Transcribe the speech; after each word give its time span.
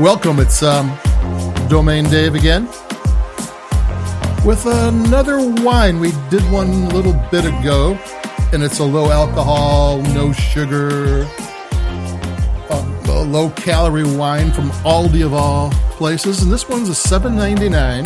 Welcome. 0.00 0.40
It's 0.40 0.62
um, 0.62 0.98
Domain 1.68 2.04
Dave 2.04 2.34
again 2.34 2.64
with 4.46 4.64
another 4.64 5.36
wine. 5.62 6.00
We 6.00 6.12
did 6.30 6.40
one 6.50 6.70
a 6.70 6.88
little 6.88 7.12
bit 7.30 7.44
ago, 7.44 7.98
and 8.54 8.62
it's 8.62 8.78
a 8.78 8.84
low 8.84 9.10
alcohol, 9.10 10.00
no 10.00 10.32
sugar, 10.32 11.28
low 13.10 13.50
calorie 13.56 14.16
wine 14.16 14.50
from 14.52 14.70
Aldi 14.86 15.22
of 15.22 15.34
all 15.34 15.70
places. 15.98 16.42
And 16.42 16.50
this 16.50 16.66
one's 16.66 16.88
a 16.88 16.94
seven 16.94 17.36
ninety 17.36 17.68
nine. 17.68 18.04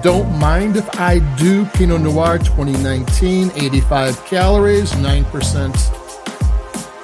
Don't 0.00 0.34
mind 0.38 0.78
if 0.78 0.88
I 0.98 1.18
do 1.36 1.66
Pinot 1.66 2.00
Noir 2.00 2.38
2019, 2.38 3.50
85 3.54 4.24
calories, 4.24 4.92
9% 4.92 5.74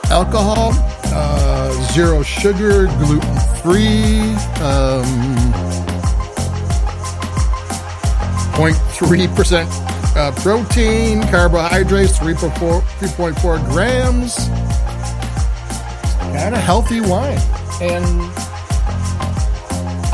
alcohol, 0.08 0.72
uh, 1.12 1.92
zero 1.92 2.22
sugar, 2.22 2.86
gluten 2.86 3.38
free, 3.62 4.34
um, 4.62 5.04
0.3% 8.52 9.92
uh, 10.16 10.30
protein, 10.42 11.22
carbohydrates, 11.28 12.18
3.4, 12.18 12.80
3.4 12.82 13.64
grams. 13.70 14.36
Kind 16.36 16.54
of 16.54 16.60
healthy 16.60 17.00
wine. 17.00 17.38
And 17.80 18.04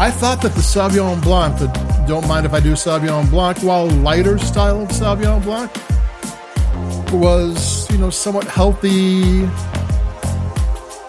I 0.01 0.11
thought 0.11 0.41
that 0.43 0.53
the 0.55 0.61
Sauvignon 0.61 1.21
Blanc, 1.23 1.59
the 1.59 1.67
Don't 2.07 2.27
Mind 2.29 2.47
If 2.47 2.53
I 2.53 2.61
Do 2.61 2.73
Sauvignon 2.73 3.29
Blanc, 3.31 3.59
while 3.59 3.89
lighter 3.89 4.39
style 4.39 4.83
of 4.83 4.89
Sauvignon 4.89 5.43
Blanc, 5.43 5.71
was, 7.13 7.91
you 7.91 7.99
know, 7.99 8.11
somewhat 8.11 8.47
healthy, 8.47 9.49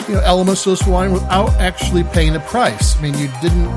you 0.09 0.15
know, 0.15 0.21
elements 0.21 0.65
of 0.65 0.77
this 0.77 0.88
wine 0.88 1.13
without 1.13 1.53
actually 1.57 2.03
paying 2.03 2.35
a 2.35 2.39
price. 2.39 2.97
I 2.97 3.02
mean, 3.02 3.13
you 3.13 3.29
didn't, 3.43 3.69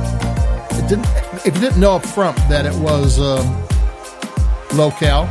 it 0.79 0.89
didn't, 0.89 1.07
if 1.47 1.55
you 1.55 1.61
didn't 1.61 1.79
know 1.79 1.97
up 1.97 2.07
front 2.07 2.39
that 2.49 2.65
it 2.65 2.75
was 2.77 3.21
um, 3.21 3.47
low 4.75 4.91
cal, 4.93 5.29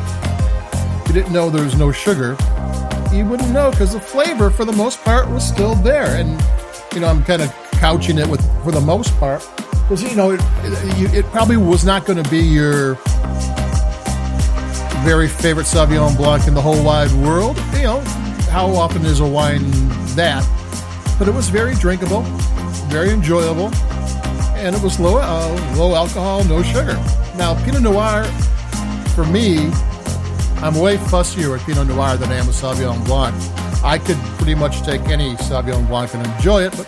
you 1.08 1.14
didn't 1.14 1.34
know 1.34 1.50
there 1.50 1.64
was 1.64 1.76
no 1.76 1.92
sugar, 1.92 2.38
you 3.12 3.26
wouldn't 3.26 3.50
know 3.50 3.72
because 3.72 3.94
the 3.94 4.00
flavor, 4.00 4.52
for 4.52 4.64
the 4.64 4.74
most 4.74 5.02
part, 5.02 5.28
was 5.28 5.44
still 5.46 5.74
there. 5.74 6.06
And, 6.06 6.40
you 6.94 7.00
know, 7.00 7.08
I'm 7.08 7.24
kind 7.24 7.42
of 7.42 7.52
couching 7.72 8.20
it 8.20 8.28
with, 8.28 8.42
for 8.64 8.72
the 8.72 8.80
most 8.80 9.18
part, 9.20 9.44
because, 9.58 10.04
you 10.04 10.16
know, 10.16 10.30
it, 10.30 10.42
it, 10.64 11.14
it 11.16 11.26
probably 11.32 11.58
was 11.58 11.84
not 11.84 12.06
going 12.06 12.24
to 12.24 12.30
be 12.30 12.42
your 12.42 12.94
very 15.04 15.28
favorite 15.28 15.66
Sauvignon 15.66 16.16
Blanc 16.16 16.48
in 16.48 16.54
the 16.54 16.62
whole 16.62 16.84
wide 16.84 17.12
world. 17.14 17.58
You 17.74 17.84
know, 17.84 18.00
how 18.52 18.68
often 18.68 19.04
is 19.04 19.20
a 19.20 19.26
wine 19.26 19.64
that? 20.16 20.48
But 21.22 21.28
it 21.28 21.36
was 21.36 21.50
very 21.50 21.76
drinkable, 21.76 22.24
very 22.90 23.12
enjoyable, 23.12 23.70
and 24.56 24.76
it 24.76 24.82
was 24.82 25.00
low 25.00 25.20
uh, 25.20 25.76
low 25.78 25.94
alcohol, 25.94 26.44
no 26.46 26.64
sugar. 26.64 26.96
Now, 27.38 27.54
Pinot 27.64 27.84
Noir, 27.84 28.24
for 29.14 29.24
me, 29.26 29.70
I'm 30.64 30.74
way 30.74 30.98
fussier 30.98 31.52
with 31.52 31.64
Pinot 31.64 31.86
Noir 31.86 32.18
than 32.18 32.32
I 32.32 32.38
am 32.38 32.48
with 32.48 32.56
Sauvignon 32.56 33.06
Blanc. 33.06 33.36
I 33.84 34.00
could 34.00 34.18
pretty 34.40 34.56
much 34.56 34.82
take 34.82 35.10
any 35.10 35.36
Sauvignon 35.36 35.88
Blanc 35.88 36.12
and 36.16 36.26
enjoy 36.26 36.64
it, 36.64 36.72
but 36.76 36.88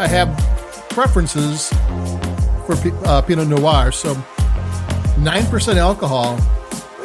I 0.00 0.06
have 0.06 0.34
preferences 0.88 1.68
for 2.64 2.74
uh, 3.04 3.20
Pinot 3.20 3.48
Noir. 3.48 3.92
So, 3.92 4.14
9% 4.14 5.76
alcohol 5.76 6.38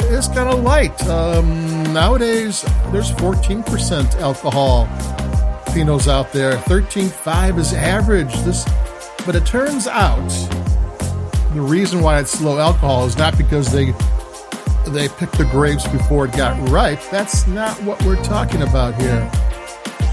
is 0.04 0.30
kind 0.30 0.48
of 0.48 0.64
light. 0.64 1.06
Um, 1.10 1.84
nowadays, 1.92 2.62
there's 2.94 3.12
14% 3.12 4.16
alcohol 4.22 4.88
Pinots 5.76 6.08
out 6.08 6.32
there. 6.32 6.56
13.5 6.56 7.60
is 7.60 7.74
average. 7.74 8.34
This, 8.44 8.64
but 9.26 9.36
it 9.36 9.46
turns 9.46 9.88
out 9.88 10.26
the 11.54 11.60
reason 11.60 12.02
why 12.02 12.18
it's 12.18 12.40
low 12.40 12.60
alcohol 12.60 13.06
is 13.06 13.18
not 13.18 13.38
because 13.38 13.70
they 13.74 13.92
they 14.88 15.10
picked 15.10 15.38
the 15.38 15.44
grapes 15.52 15.86
before 15.86 16.28
it 16.28 16.32
got 16.32 16.70
ripe. 16.70 17.02
That's 17.12 17.46
not 17.46 17.76
what 17.84 18.02
we're 18.06 18.24
talking 18.24 18.62
about 18.62 18.96
here. 18.96 19.30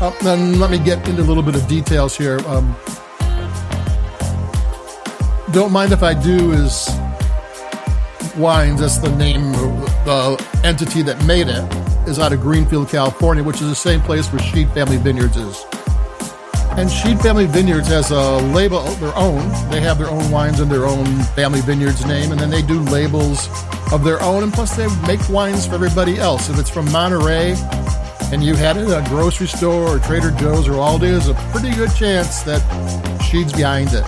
Uh, 0.01 0.13
then 0.23 0.59
let 0.59 0.73
me 0.73 0.81
get 0.81 1.07
into 1.09 1.23
a 1.23 1.25
little 1.25 1.45
bit 1.45 1.55
of 1.55 1.69
details 1.69 2.17
here. 2.19 2.41
Um, 2.49 2.75
don't 5.53 5.71
mind 5.71 5.93
if 5.93 6.03
I 6.03 6.13
do 6.13 6.51
is 6.51 6.91
wines. 8.37 8.81
That's 8.81 8.99
the 8.99 9.15
name, 9.15 9.55
of 9.55 10.05
the 10.05 10.61
entity 10.65 11.03
that 11.03 11.25
made 11.25 11.47
it 11.47 11.82
is 12.13 12.19
out 12.19 12.33
of 12.35 12.43
Greenfield, 12.43 12.91
California, 12.91 13.43
which 13.43 13.63
is 13.63 13.69
the 13.71 13.75
same 13.75 14.03
place 14.03 14.31
where 14.31 14.43
Scheid 14.43 14.73
Family 14.75 14.99
Vineyards 14.99 15.35
is. 15.39 15.65
And 16.77 16.91
Scheid 16.91 17.23
Family 17.23 17.47
Vineyards 17.47 17.89
has 17.89 18.11
a 18.11 18.37
label 18.53 18.81
of 18.81 19.01
their 19.01 19.17
own. 19.17 19.41
They 19.71 19.81
have 19.81 19.97
their 19.99 20.11
own 20.11 20.31
wines 20.31 20.61
in 20.61 20.69
their 20.69 20.85
own 20.85 21.07
Family 21.35 21.63
Vineyards 21.63 22.05
name, 22.05 22.31
and 22.31 22.39
then 22.39 22.51
they 22.51 22.61
do 22.61 22.81
labels 22.81 23.49
of 23.93 24.05
their 24.05 24.23
own. 24.23 24.43
And 24.43 24.53
plus, 24.53 24.77
they 24.77 24.87
make 25.07 25.27
wines 25.31 25.67
for 25.67 25.75
everybody 25.75 26.19
else. 26.19 26.51
If 26.51 26.59
it's 26.59 26.69
from 26.69 26.91
Monterey 26.93 27.55
and 28.31 28.45
you 28.45 28.57
had 28.57 28.77
it 28.77 28.89
at 28.89 29.07
a 29.07 29.09
grocery 29.09 29.47
store 29.47 29.97
or 29.97 29.99
Trader 29.99 30.33
Joe's 30.33 30.69
or 30.69 30.73
Aldi, 30.73 31.01
there's 31.01 31.29
a 31.29 31.35
pretty 31.51 31.75
good 31.75 31.95
chance 31.95 32.43
that 32.43 32.61
Scheid's 33.23 33.55
behind 33.55 33.89
it. 33.95 34.05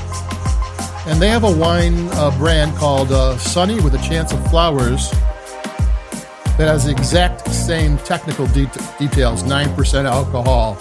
And 1.07 1.23
they 1.23 1.29
have 1.29 1.45
a 1.45 1.51
wine 1.51 2.09
uh, 2.13 2.37
brand 2.37 2.77
called 2.77 3.13
uh, 3.13 3.39
Sunny 3.39 3.81
with 3.81 3.95
a 3.95 4.09
Chance 4.09 4.33
of 4.33 4.51
Flowers 4.51 5.11
that 6.57 6.69
has 6.69 6.85
the 6.85 6.93
exact 6.93 7.51
same 7.51 7.99
technical 7.99 8.47
de- 8.47 8.71
details 8.99 9.43
9% 9.43 10.05
alcohol, 10.05 10.79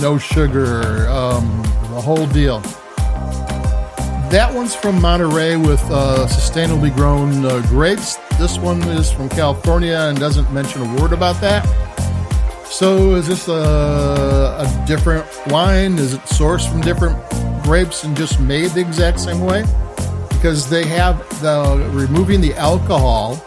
no 0.00 0.18
sugar, 0.18 1.08
um, 1.08 1.62
the 1.90 2.00
whole 2.00 2.26
deal. 2.26 2.60
That 4.30 4.52
one's 4.52 4.74
from 4.74 5.00
Monterey 5.00 5.56
with 5.56 5.80
uh, 5.88 6.26
sustainably 6.26 6.94
grown 6.94 7.44
uh, 7.44 7.64
grapes. 7.68 8.16
This 8.38 8.58
one 8.58 8.82
is 8.88 9.10
from 9.10 9.28
California 9.28 9.96
and 9.96 10.18
doesn't 10.18 10.52
mention 10.52 10.82
a 10.82 11.00
word 11.00 11.12
about 11.12 11.40
that. 11.40 11.64
So, 12.66 13.14
is 13.14 13.28
this 13.28 13.46
a, 13.46 13.52
a 13.52 14.84
different 14.86 15.24
wine? 15.46 15.96
Is 15.98 16.14
it 16.14 16.20
sourced 16.22 16.68
from 16.68 16.80
different 16.80 17.16
grapes 17.62 18.02
and 18.02 18.16
just 18.16 18.40
made 18.40 18.72
the 18.72 18.80
exact 18.80 19.20
same 19.20 19.40
way? 19.40 19.64
Because 20.28 20.68
they 20.68 20.84
have 20.86 21.18
the 21.40 21.88
removing 21.92 22.40
the 22.40 22.54
alcohol, 22.54 23.40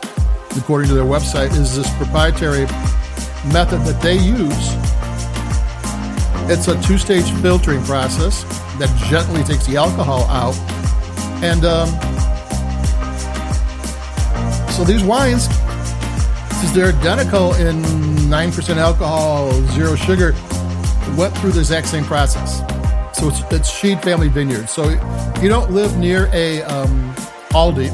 according 0.57 0.87
to 0.89 0.93
their 0.93 1.03
website, 1.03 1.51
is 1.57 1.75
this 1.75 1.89
proprietary 1.97 2.65
method 3.53 3.81
that 3.81 4.01
they 4.01 4.17
use. 4.17 4.75
It's 6.51 6.67
a 6.67 6.81
two 6.81 6.97
stage 6.97 7.29
filtering 7.41 7.83
process 7.83 8.43
that 8.79 8.93
gently 9.09 9.43
takes 9.43 9.65
the 9.67 9.77
alcohol 9.77 10.23
out. 10.23 10.55
And 11.43 11.63
um, 11.63 11.89
so 14.71 14.83
these 14.83 15.03
wines, 15.03 15.45
since 16.59 16.71
they're 16.73 16.93
identical 16.93 17.53
in 17.55 17.81
9% 17.81 18.77
alcohol, 18.77 19.51
zero 19.71 19.95
sugar, 19.95 20.33
went 21.15 21.37
through 21.37 21.51
the 21.51 21.59
exact 21.59 21.87
same 21.87 22.03
process. 22.03 22.59
So 23.17 23.27
it's, 23.29 23.41
it's 23.51 23.71
Scheid 23.71 24.01
Family 24.01 24.29
Vineyards. 24.29 24.71
So 24.71 24.89
if 24.89 25.43
you 25.43 25.49
don't 25.49 25.71
live 25.71 25.97
near 25.97 26.29
a 26.33 26.61
um, 26.63 27.13
Aldi 27.51 27.89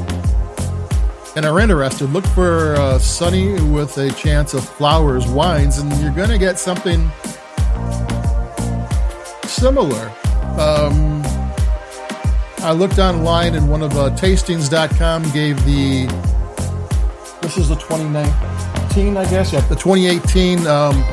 and 1.36 1.44
are 1.44 1.60
interested, 1.60 2.10
look 2.10 2.26
for 2.28 2.74
uh, 2.76 2.98
Sunny 2.98 3.60
with 3.60 3.98
a 3.98 4.10
Chance 4.12 4.54
of 4.54 4.66
Flowers 4.66 5.26
wines, 5.26 5.76
and 5.76 5.92
you're 6.00 6.10
going 6.10 6.30
to 6.30 6.38
get 6.38 6.58
something 6.58 7.10
similar. 9.44 10.10
Um, 10.58 11.22
I 12.60 12.72
looked 12.72 12.98
online 12.98 13.54
and 13.54 13.70
one 13.70 13.82
of 13.82 13.92
uh, 13.92 14.10
tastings.com 14.16 15.24
gave 15.32 15.62
the, 15.66 16.06
this 17.42 17.58
is 17.58 17.68
the 17.68 17.76
2019, 17.76 19.18
I 19.18 19.28
guess, 19.28 19.52
yeah, 19.52 19.60
the 19.60 19.76
2018 19.76 20.66
um, 20.66 21.04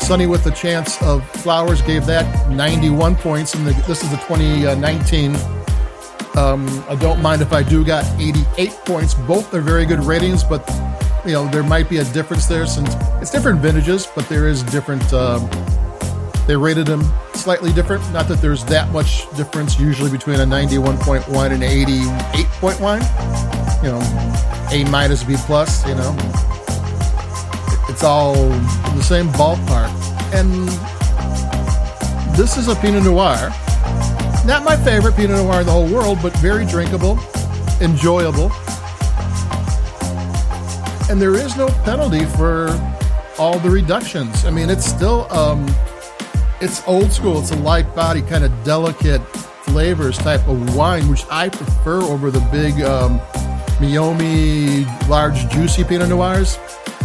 Sunny 0.00 0.26
with 0.26 0.44
a 0.46 0.50
Chance 0.50 1.00
of 1.02 1.24
Flowers 1.30 1.82
gave 1.82 2.04
that 2.06 2.50
91 2.50 3.14
points, 3.14 3.54
and 3.54 3.64
the, 3.64 3.72
this 3.86 4.02
is 4.02 4.10
the 4.10 4.16
2019. 4.16 5.36
Um, 6.36 6.66
I 6.86 6.94
don't 6.96 7.22
mind 7.22 7.40
if 7.40 7.50
I 7.52 7.62
do 7.62 7.82
got 7.82 8.04
88 8.20 8.70
points. 8.84 9.14
Both 9.14 9.54
are 9.54 9.62
very 9.62 9.86
good 9.86 10.00
ratings, 10.00 10.44
but 10.44 10.68
you 11.24 11.32
know 11.32 11.48
there 11.48 11.62
might 11.62 11.88
be 11.88 11.96
a 11.98 12.04
difference 12.04 12.44
there 12.46 12.66
since 12.66 12.94
it's 13.22 13.30
different 13.30 13.60
vintages, 13.60 14.06
but 14.06 14.28
there 14.28 14.46
is 14.46 14.62
different. 14.64 15.10
Um, 15.14 15.48
they 16.46 16.54
rated 16.54 16.86
them 16.86 17.02
slightly 17.34 17.72
different. 17.72 18.02
Not 18.12 18.28
that 18.28 18.42
there's 18.42 18.62
that 18.66 18.90
much 18.90 19.26
difference 19.34 19.80
usually 19.80 20.10
between 20.10 20.38
a 20.40 20.44
91.1 20.44 21.52
and 21.52 21.62
an 21.62 21.70
88.1. 21.70 23.00
You 23.82 23.92
know, 23.92 24.02
A 24.72 24.84
minus, 24.90 25.24
B 25.24 25.36
plus. 25.38 25.86
You 25.88 25.94
know, 25.94 26.14
it's 27.88 28.04
all 28.04 28.34
the 28.34 29.02
same 29.02 29.30
ballpark. 29.30 29.90
And 30.34 30.68
this 32.36 32.58
is 32.58 32.68
a 32.68 32.74
Pinot 32.76 33.04
Noir. 33.04 33.50
Not 34.46 34.62
my 34.64 34.76
favorite 34.76 35.16
Pinot 35.16 35.36
Noir 35.36 35.60
in 35.60 35.66
the 35.66 35.72
whole 35.72 35.88
world, 35.88 36.18
but 36.22 36.32
very 36.38 36.64
drinkable, 36.64 37.18
enjoyable. 37.80 38.52
And 41.10 41.20
there 41.20 41.34
is 41.34 41.56
no 41.56 41.66
penalty 41.84 42.24
for 42.24 42.68
all 43.38 43.58
the 43.58 43.68
reductions. 43.70 44.44
I 44.44 44.50
mean, 44.50 44.70
it's 44.70 44.86
still 44.86 45.30
um, 45.32 45.66
It's 46.60 46.82
old 46.86 47.12
school. 47.12 47.38
It's 47.40 47.50
a 47.50 47.56
light 47.56 47.94
body, 47.94 48.22
kind 48.22 48.42
of 48.44 48.64
delicate 48.64 49.20
flavors 49.66 50.16
type 50.16 50.46
of 50.48 50.74
wine, 50.74 51.06
which 51.08 51.24
I 51.30 51.50
prefer 51.50 52.00
over 52.00 52.30
the 52.30 52.40
big 52.50 52.80
um, 52.82 53.20
large 55.08 55.48
juicy 55.50 55.84
Pinot 55.84 56.08
Noirs. 56.08 56.58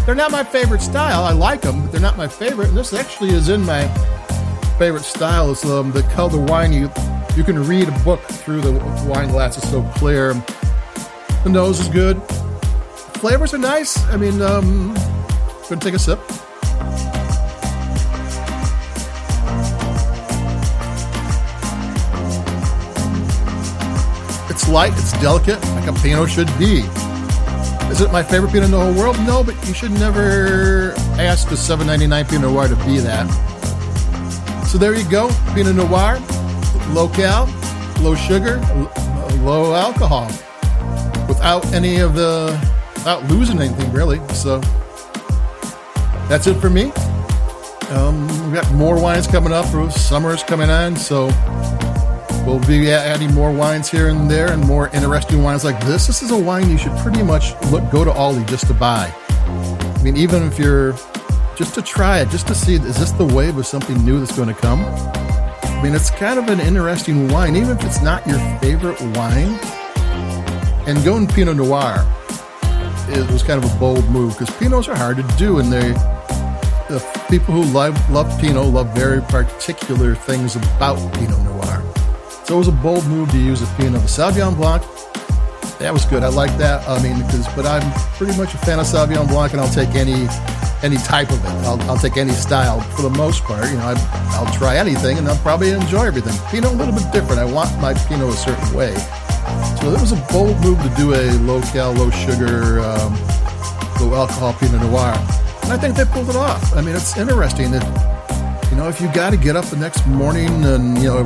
They're 0.06 0.16
not 0.16 0.32
my 0.32 0.44
favorite 0.44 0.82
style. 0.82 1.24
I 1.24 1.34
like 1.34 1.62
them, 1.62 1.82
but 1.82 1.92
they're 1.92 2.00
not 2.02 2.18
my 2.18 2.30
favorite. 2.30 2.70
And 2.70 2.78
this 2.78 2.94
actually 2.94 3.32
is 3.32 3.50
in 3.50 3.66
my 3.66 3.88
favorite 4.80 5.04
style. 5.04 5.52
It's 5.52 5.66
um, 5.66 5.92
the 5.92 6.04
color 6.04 6.40
wine. 6.40 6.72
You, 6.72 6.90
you 7.36 7.44
can 7.44 7.66
read 7.66 7.88
a 7.88 8.00
book 8.04 8.22
through 8.22 8.62
the 8.62 8.74
wine 9.08 9.30
glass. 9.30 9.58
It's 9.58 9.70
so 9.70 9.84
clear. 9.96 10.34
The 11.44 11.50
nose 11.50 11.80
is 11.80 11.88
good. 11.88 12.22
Flavors 13.22 13.54
are 13.54 13.58
nice. 13.58 14.04
I 14.08 14.18
mean, 14.18 14.42
um, 14.42 14.94
gonna 15.70 15.80
take 15.80 15.94
a 15.94 16.00
sip. 16.00 16.20
It's 24.50 24.68
light, 24.68 24.92
it's 24.94 25.14
delicate, 25.22 25.64
like 25.76 25.88
a 25.88 25.94
Pinot 25.94 26.30
should 26.30 26.48
be. 26.60 26.82
Is 27.90 28.02
it 28.02 28.12
my 28.12 28.22
favorite 28.22 28.52
Pinot 28.52 28.66
in 28.66 28.72
the 28.72 28.80
whole 28.80 28.94
world? 28.94 29.18
No, 29.26 29.44
but 29.44 29.56
you 29.68 29.74
should 29.74 29.92
never 29.92 30.94
ask 31.18 31.50
a 31.52 31.56
7.99 31.56 32.30
Pinot 32.30 32.52
Noir 32.52 32.68
to 32.68 32.76
be 32.86 33.00
that. 33.00 33.28
So 34.68 34.78
there 34.78 34.96
you 34.96 35.10
go, 35.10 35.30
Pinot 35.54 35.76
Noir, 35.76 36.20
low 36.90 37.08
cal, 37.08 37.46
low 38.02 38.16
sugar, 38.16 38.58
low 39.42 39.74
alcohol, 39.74 40.28
without 41.28 41.66
any 41.74 42.00
of 42.00 42.16
the, 42.16 42.52
without 42.96 43.24
losing 43.26 43.60
anything 43.60 43.92
really. 43.92 44.20
So 44.30 44.60
that's 46.28 46.48
it 46.48 46.56
for 46.56 46.70
me. 46.70 46.92
Um, 47.90 48.28
we 48.48 48.54
got 48.54 48.72
more 48.74 49.02
wines 49.02 49.28
coming 49.28 49.54
up. 49.54 49.66
Summer's 49.92 50.44
coming 50.44 50.70
on, 50.70 50.96
so 50.96 51.30
We'll 52.46 52.60
be 52.62 52.92
adding 52.92 53.32
more 53.36 53.52
wines 53.52 53.88
here 53.88 54.10
and 54.10 54.30
there 54.30 54.52
and 54.52 54.66
more 54.66 54.90
interesting 54.90 55.44
wines 55.44 55.64
like 55.64 55.80
this. 55.86 56.08
This 56.08 56.24
is 56.24 56.32
a 56.32 56.38
wine 56.38 56.72
you 56.72 56.78
should 56.78 56.98
pretty 56.98 57.22
much 57.22 57.54
look 57.68 57.90
go 57.92 58.04
to 58.04 58.10
Aldi 58.10 58.48
just 58.50 58.66
to 58.66 58.74
buy. 58.74 59.14
I 59.46 60.02
mean, 60.04 60.18
even 60.18 60.44
if 60.44 60.58
you're 60.58 60.94
just 61.56 61.76
to 61.76 61.84
try 61.84 62.20
it, 62.20 62.30
just 62.30 62.48
to 62.48 62.56
see 62.56 62.76
is 62.76 62.98
this 62.98 63.12
the 63.12 63.26
wave 63.26 63.58
of 63.58 63.68
something 63.68 64.04
new 64.04 64.20
that's 64.20 64.36
going 64.36 64.48
to 64.48 64.56
come? 64.56 64.80
I 65.82 65.84
mean, 65.84 65.96
it's 65.96 66.12
kind 66.12 66.38
of 66.38 66.48
an 66.50 66.60
interesting 66.60 67.28
wine, 67.30 67.56
even 67.56 67.76
if 67.76 67.84
it's 67.84 68.04
not 68.04 68.26
your 68.28 68.38
favorite 68.60 69.02
wine. 69.18 69.60
And 70.86 71.04
going 71.04 71.26
Pinot 71.28 71.58
Noir 71.58 72.06
it 73.10 73.30
was 73.30 73.44
kind 73.44 73.64
of 73.64 73.74
a 73.74 73.80
bold 73.80 74.08
move 74.10 74.38
because 74.38 74.54
Pinots 74.56 74.88
are 74.88 74.96
hard 74.96 75.18
to 75.18 75.24
do, 75.38 75.60
and 75.60 75.72
they 75.72 75.94
the 76.88 77.26
people 77.30 77.54
who 77.54 77.64
love 77.74 77.98
love 78.10 78.40
Pinot 78.40 78.66
love 78.66 78.94
very 78.96 79.22
particular 79.22 80.16
things 80.16 80.56
about 80.56 80.98
Pinot 81.16 81.40
Noir. 81.42 81.84
So 82.46 82.56
it 82.56 82.58
was 82.58 82.68
a 82.68 82.74
bold 82.74 83.06
move 83.08 83.32
to 83.32 83.38
use 83.38 83.62
a 83.62 83.66
Pinot. 83.78 84.02
The 84.02 84.08
Sauvignon 84.08 84.56
Blanc, 84.56 84.84
that 85.80 85.92
was 85.92 86.06
good. 86.06 86.24
I 86.24 86.30
like 86.30 86.56
that. 86.58 86.88
I 86.88 87.02
mean, 87.02 87.18
because 87.18 87.48
but 87.56 87.66
I'm 87.66 87.92
pretty 88.18 88.38
much 88.38 88.54
a 88.54 88.58
fan 88.60 88.80
of 88.80 88.86
Sauvignon 88.86 89.28
Blanc, 89.28 89.54
and 89.54 89.62
I'll 89.62 89.74
take 89.74 89.96
any 89.96 90.28
any 90.84 90.98
type 90.98 91.30
of 91.30 91.44
it. 91.44 91.50
I'll, 91.66 91.82
I'll 91.84 91.98
take 91.98 92.18
any 92.18 92.32
style 92.32 92.82
for 92.82 93.04
the 93.04 93.10
most 93.10 93.44
part. 93.44 93.66
You 93.70 93.78
know, 93.78 93.94
I, 93.96 94.44
will 94.44 94.52
try 94.54 94.78
anything, 94.78 95.18
and 95.18 95.28
I'll 95.28 95.38
probably 95.38 95.72
enjoy 95.72 96.06
everything. 96.06 96.34
Pinot 96.50 96.72
a 96.72 96.76
little 96.76 96.94
bit 96.94 97.12
different. 97.12 97.40
I 97.40 97.46
want 97.46 97.70
my 97.80 97.94
Pinot 97.94 98.30
a 98.30 98.38
certain 98.38 98.74
way. 98.74 98.96
So 99.82 99.92
it 99.92 100.00
was 100.00 100.12
a 100.12 100.28
bold 100.32 100.60
move 100.62 100.82
to 100.82 100.90
do 100.96 101.14
a 101.14 101.32
low 101.40 101.62
cal, 101.62 101.94
low 101.94 102.10
sugar, 102.10 102.80
um, 102.80 103.14
low 104.00 104.16
alcohol 104.16 104.54
Pinot 104.54 104.82
Noir, 104.82 105.14
and 105.64 105.74
I 105.74 105.78
think 105.78 105.96
they 105.96 106.06
pulled 106.06 106.30
it 106.30 106.36
off. 106.36 106.76
I 106.76 106.82
mean, 106.82 106.96
it's 106.96 107.18
interesting 107.18 107.72
that 107.72 108.12
you 108.72 108.78
know, 108.78 108.88
if 108.88 109.02
you 109.02 109.12
got 109.12 109.32
to 109.32 109.38
get 109.38 109.58
up 109.58 109.66
the 109.66 109.76
next 109.76 110.08
morning 110.08 110.64
and, 110.64 110.98
you 110.98 111.10
know, 111.10 111.24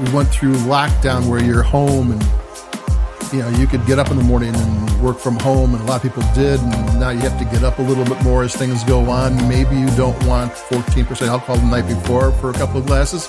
we 0.00 0.12
went 0.14 0.30
through 0.30 0.54
lockdown 0.54 1.28
where 1.28 1.44
you're 1.44 1.62
home 1.62 2.10
and, 2.12 2.22
you 3.32 3.40
know, 3.40 3.48
you 3.50 3.66
could 3.66 3.84
get 3.86 3.98
up 3.98 4.10
in 4.10 4.16
the 4.16 4.24
morning 4.24 4.54
and 4.54 5.00
work 5.02 5.18
from 5.18 5.36
home, 5.40 5.74
and 5.74 5.82
a 5.82 5.86
lot 5.86 5.96
of 5.96 6.02
people 6.02 6.22
did. 6.34 6.60
And 6.60 7.00
now 7.00 7.10
you 7.10 7.20
have 7.20 7.38
to 7.38 7.44
get 7.44 7.62
up 7.62 7.78
a 7.78 7.82
little 7.82 8.04
bit 8.04 8.22
more 8.22 8.42
as 8.44 8.54
things 8.54 8.82
go 8.84 9.10
on. 9.10 9.36
Maybe 9.48 9.76
you 9.76 9.88
don't 9.96 10.20
want 10.26 10.52
14% 10.52 11.28
alcohol 11.28 11.56
the 11.56 11.66
night 11.66 11.86
before 11.86 12.32
for 12.32 12.50
a 12.50 12.54
couple 12.54 12.80
of 12.80 12.86
glasses. 12.86 13.28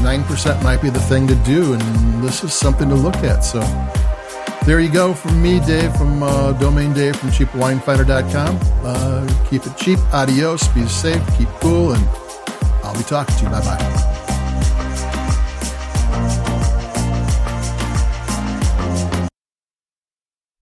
9% 0.00 0.62
might 0.62 0.80
be 0.80 0.90
the 0.90 1.00
thing 1.00 1.26
to 1.26 1.34
do, 1.36 1.74
and 1.74 2.22
this 2.22 2.42
is 2.42 2.54
something 2.54 2.88
to 2.88 2.94
look 2.94 3.16
at. 3.16 3.40
So 3.40 3.60
there 4.64 4.80
you 4.80 4.90
go 4.90 5.14
from 5.14 5.42
me, 5.42 5.60
Dave, 5.60 5.94
from 5.96 6.22
uh, 6.22 6.52
Domain 6.52 6.92
Dave 6.92 7.16
from 7.16 7.30
cheapwinefinder.com. 7.30 8.58
Uh, 8.84 9.44
keep 9.48 9.66
it 9.66 9.76
cheap. 9.76 9.98
Adios. 10.12 10.66
Be 10.68 10.86
safe. 10.86 11.22
Keep 11.36 11.48
cool. 11.60 11.92
And 11.92 12.08
I'll 12.82 12.96
be 12.96 13.04
talking 13.04 13.36
to 13.36 13.44
you. 13.44 13.50
Bye 13.50 13.60
bye. 13.60 14.09